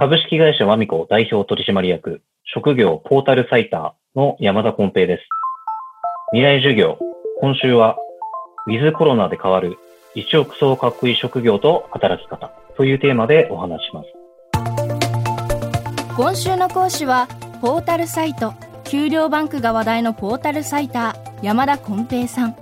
[0.00, 5.24] 株式会社ワミコ代表取締役、職業ポータルサイターの山田根平です。
[6.30, 7.00] 未来授業、
[7.40, 7.96] 今週は、
[8.68, 9.76] ウィズコロナで変わる
[10.14, 14.08] 一億総かっこいい職業と働き方というテーマでお話します。
[16.16, 17.26] 今週の講師は、
[17.60, 18.54] ポータルサイト、
[18.84, 22.56] 給料バンクが話題のポータルサイター、山田根平さん。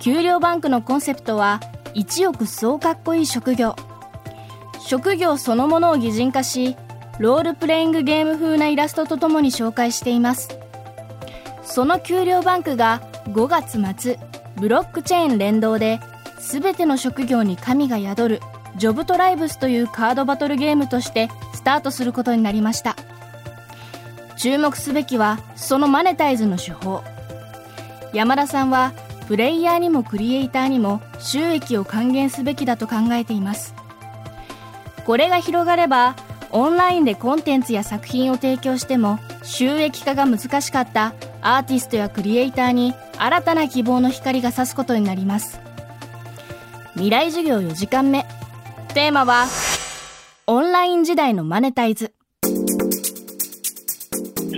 [0.00, 1.60] 給料バンクのコンセプトは、
[1.94, 3.76] 一億総かっこいい職業。
[4.86, 6.76] 職業そのものを擬人化し、
[7.18, 10.48] ロールプレイングゲーム風なイラストとともに紹介しています。
[11.64, 14.16] その給料バンクが5月末、
[14.54, 15.98] ブロックチェーン連動で、
[16.38, 18.40] 全ての職業に神が宿る、
[18.76, 22.94] ジョブトライブスというカードバトルゲームとしてスタートすることになりました。
[24.36, 27.02] 注目すべきは、そのマネタイズの手法。
[28.12, 28.92] 山田さんは、
[29.26, 33.74] プレイヤーにもクリエイターにも収益を還元すべきだと考えています。
[35.06, 36.16] これが広がれば
[36.50, 45.60] オンラインでコンテンツや作品を提供しても収益化が難しかったアーティストやクリエイターに新たな希望の光が差すことになります。
[46.94, 48.26] 未来授業4時間目。
[48.94, 49.46] テーマは
[50.46, 52.12] オンライン時代のマネタイズ。
[52.42, 52.48] ジ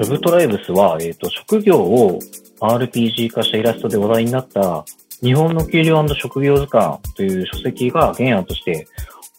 [0.01, 2.20] ョブトライブスは、えーと、職業を
[2.61, 4.84] RPG 化したイラストで話題になった
[5.20, 8.86] 日本の給料職業図鑑という書籍が原案として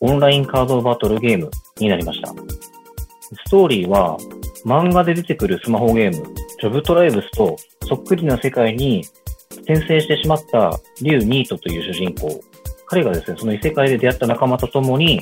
[0.02, 2.30] オンラインカードバトルゲームになりました。
[3.45, 4.17] ストーリーは
[4.66, 9.03] 漫画で出てくるスマホゲーム、ジョブトライブスとそっくりな世界に
[9.64, 12.41] 転生してしまったリュウ・ニートという主人公。
[12.88, 15.22] 彼がですね、その異世界で出会った仲間と共に、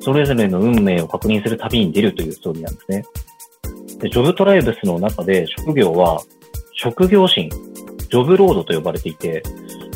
[0.00, 3.04] それぞれの運命を確認する旅に出るというストーリーなんですね。
[3.98, 6.22] でジョブトライブスの中で職業は、
[6.74, 9.42] 職業心、ジョブロードと呼ばれていて、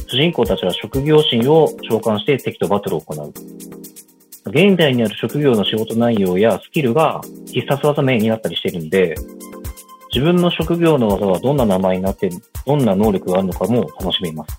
[0.08, 3.32] 主人公たちは職業心を召喚して敵とバトルを行う。
[4.46, 9.14] 現代にある職業の仕事内容やスキルが必殺技名になったりしてるんで、
[10.12, 12.30] 自分の職業の技はどんな名前になって、
[12.66, 14.58] どんな能力があるのかも楽しめます。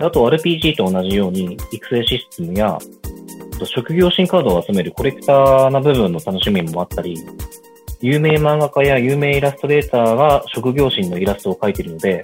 [0.00, 2.78] あと RPG と同じように育成システムや
[3.64, 7.16] 職業新カードを集めるコレクターな部分の楽しみもあったり、
[8.00, 12.22] 有名漫画家や有名イラストレーターが職業心のイラストを描いているので、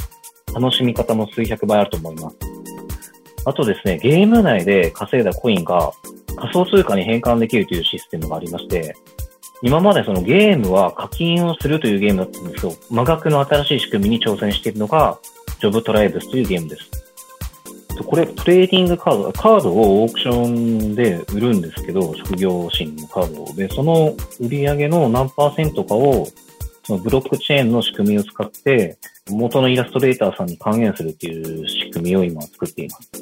[0.55, 2.37] 楽しみ方も数百倍あると思います。
[3.45, 5.93] あとですね、ゲーム内で稼いだコインが
[6.37, 8.95] 仮想通貨に変換できるというシステムがありまして、
[9.63, 15.19] 今までそのゲームは課金をするというゲームだったんですけど、魔学の新しい仕組みに挑戦しているのが、
[15.61, 16.91] ジョブトライブスというゲームです。
[18.07, 23.55] これ、トレーディングカード、カードをオークションで売るんですけど、職業心のカードを。
[23.55, 26.27] で、その売り上げの何パーセントかを、
[26.87, 28.97] そのブロックチェーンの仕組みを使って、
[29.29, 33.20] 元のイラストレーターさんに還元するっていう仕組みを今作っています。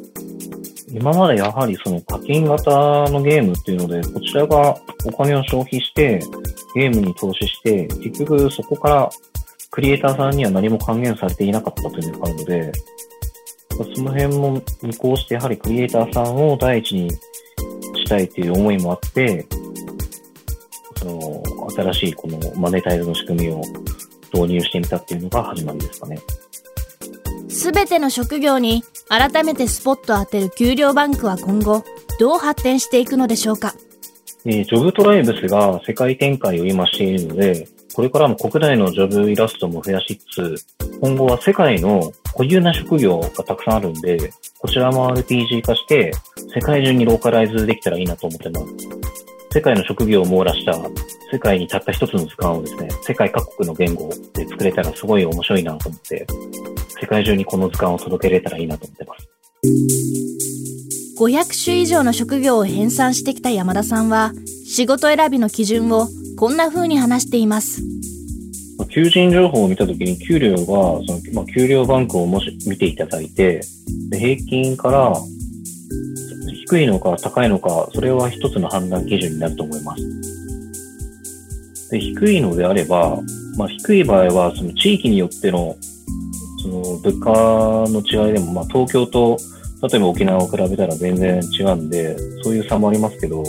[0.90, 2.70] 今までやはりその課金型
[3.10, 6.20] のゲームっていうので、こちらがお金を消費して、
[6.74, 9.10] ゲームに投資して、結局そこから
[9.70, 12.72] クリエイターさんには何も還元されていなかったというのがあるので、
[13.94, 17.18] その辺も見越して、やはりクリエイターさんを第一にし
[18.08, 19.46] たいという思いもあって、
[20.96, 23.62] その新しいこのマネタイズの仕組みを
[24.32, 26.18] 導入してみたっていうのが始まりですかね。
[27.58, 31.82] すべての職業に改めてスポットを当てる給料バンクは今後、
[32.20, 33.74] どう発展していくのでしょうか？
[34.44, 40.66] えー、ジョブトライブスが世界展開を今しているので、これからも国内のジョブイラストも増やしつつ、
[41.00, 44.30] 今後は世界の固有な職業がたくさんあるんで、
[44.60, 46.12] こちらも RPG 化して、
[46.54, 48.66] 世界中にローカライズできたらいいなと思ってます。
[49.50, 50.72] 世界の職業を網羅した
[51.32, 56.26] 世界にたった一つの図鑑をですね、世界各国の言語で作れたらすごい面白いなと思って、
[57.00, 59.28] 世界中にこの図鑑を届けれたらいいなと思ってます。
[61.18, 64.32] 500種以上の職業を編纂してきた山田さんは、
[64.66, 67.82] 仕事選びの基準をこんな風に話しています。
[68.90, 73.60] 求人情報を見たときに、給料が、その、まあ、給料バンクをもし見ていただいて、
[74.10, 75.12] で平均から
[76.68, 80.02] 低いのか高いのか、それは一つの判断基準になると思います。
[81.90, 83.18] で低いのであれば、
[83.56, 85.76] まあ、低い場合は、その地域によっての
[86.62, 87.30] その物価
[87.88, 89.38] の違いでも、まあ、東京と
[89.82, 93.42] 例えば沖縄を比べたら全然違うんで、そういう差もありますけど、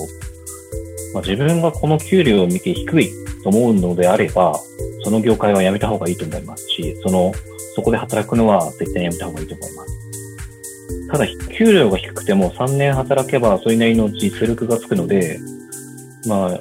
[1.14, 3.10] まあ、自分がこの給料を見て低い
[3.44, 4.58] と思うのであれば、
[5.04, 7.34] その業界はやめた方がいいと思いますし、その、
[7.76, 9.99] そこで働くのは絶対やめた方がいいと思います。
[11.12, 11.26] ただ、
[11.58, 15.40] 給料が低くても3年働けばそれなりの実力がつくので、
[16.28, 16.60] まあ、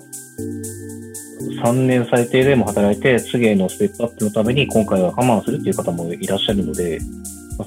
[1.64, 6.98] 3年最低でも働いて、次へのステップアップのために今回は我慢するっていう方もいらっしゃるので、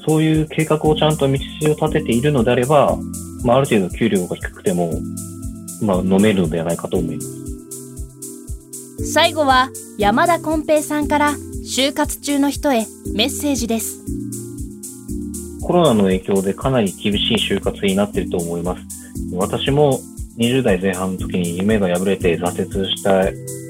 [0.07, 2.97] そういう計画をちゃんと道筋を立てているのであれば、
[3.43, 4.93] まあ、ある程度給料が低くても、
[5.81, 7.41] まあ、飲めるのではないかと思います。
[9.13, 11.33] 最後は山田金平さんから
[11.65, 13.99] 就活中の人へメッセージです。
[15.71, 18.83] コロナの影響でかなり厳しい就活になっていると思います。
[19.33, 20.01] 私も
[20.37, 23.23] 20代前半の時に夢が破れて挫折した、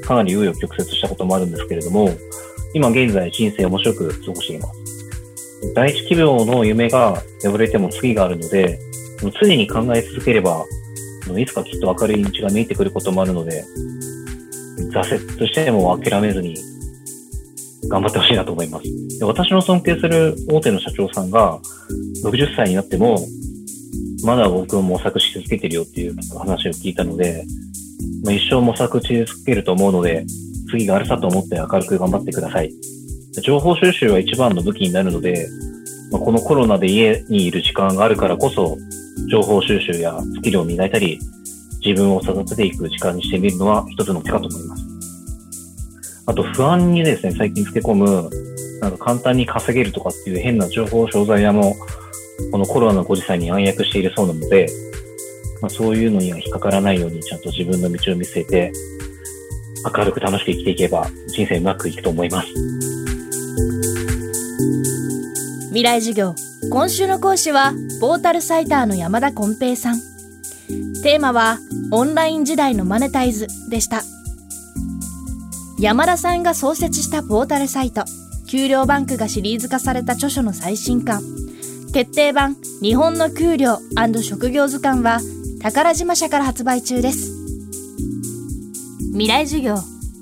[0.08, 2.10] かなり紆余曲折したこともあるんですけれども、
[2.74, 5.74] 今現在人生面白く過ごしています。
[5.76, 8.80] 第一希望の夢が破れても次があるので、
[9.40, 10.66] 常に考え続ければ、
[11.38, 13.64] いつかきっと明るい道が見えてくることもあるので、
[14.92, 16.56] 挫折しても諦めずに
[17.92, 19.20] 頑張ってほしいなと思います。
[19.20, 21.60] で私の尊敬する大手の社長さんが
[22.24, 23.20] 60歳になっても、
[24.24, 27.44] まだ僕は模索し続けてるよっていう話を聞いたので、
[28.24, 30.26] まあ、一生模索し続けると思うので、
[30.70, 32.72] 次があるさと思って明るく頑張ってください。
[33.44, 35.48] 情報収集は一番の武器になるので、
[36.12, 38.78] まあ、このコロナで家にいる時間があるからこそ、
[39.30, 41.20] 情報収集やスキルを磨いたり、
[41.84, 44.91] 自分を育てていく時間にしてみるのは一つの手かと思います。
[46.26, 48.30] あと不安にですね、最近つけ込む、
[48.80, 51.76] なんか簡単に稼げるとかっていう変な情報商材屋も、
[52.52, 54.68] このコロナのご時世に暗躍しているそうなので、
[55.62, 58.72] まあ、そういうのには引っかからないようにちゃんと自分の道を見据えて、
[59.96, 62.48] 明るく楽しく生きていけば人生うまくいくと思います。
[65.70, 66.36] 未来授業。
[66.70, 70.00] 今週の講師はポータルサイターの山田金平さん。
[71.02, 71.58] テーマは
[71.92, 74.04] オンライン時代のマネタイズでした。
[75.82, 78.04] 山田さんが創設したポータルサイト
[78.48, 81.24] 給料バンクがシリーズ化された著書の最新刊。
[81.92, 83.80] 決定版日本の給料
[84.22, 85.20] 職業図鑑は
[85.60, 87.34] 宝島社から発売中です。
[89.14, 89.76] 未来授業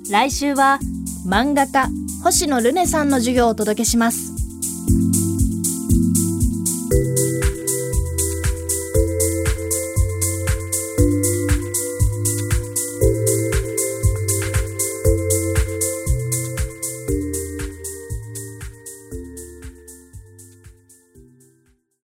[0.10, 0.80] 来週は
[1.28, 1.90] 漫画家
[2.24, 4.29] 星野ルネさんの授業をお届けします。